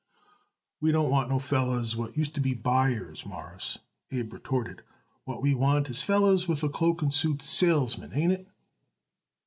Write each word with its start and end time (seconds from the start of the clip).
"We 0.79 0.91
don't 0.91 1.11
want 1.11 1.29
no 1.29 1.37
fellers 1.37 1.95
what 1.95 2.17
used 2.17 2.33
to 2.33 2.41
be 2.41 2.55
buyers, 2.55 3.23
Mawruss," 3.23 3.77
Abe 4.11 4.33
retorted. 4.33 4.81
"What 5.25 5.43
we 5.43 5.53
want 5.53 5.91
is 5.91 6.01
fellers 6.01 6.47
what 6.47 6.63
is 6.63 6.71
cloak 6.71 7.03
and 7.03 7.13
suit 7.13 7.39
salesmen. 7.43 8.11
Ain't 8.11 8.31
it?" 8.31 8.47